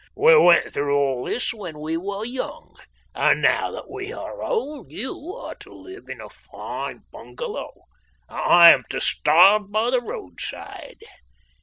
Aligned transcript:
We 0.15 0.35
went 0.35 0.73
through 0.73 0.95
all 0.97 1.25
this 1.25 1.53
when 1.53 1.77
we 1.79 1.95
were 1.95 2.25
young, 2.25 2.75
and 3.13 3.39
now 3.39 3.69
that 3.69 3.87
we 3.87 4.11
are 4.11 4.41
old 4.41 4.89
you 4.89 5.35
are 5.39 5.53
to 5.53 5.71
live 5.71 6.09
in 6.09 6.19
a 6.19 6.27
fine 6.27 7.03
bungalow, 7.11 7.83
and 8.27 8.39
I 8.39 8.71
am 8.71 8.83
to 8.89 8.99
starve 8.99 9.71
by 9.71 9.91
the 9.91 10.01
roadside. 10.01 11.03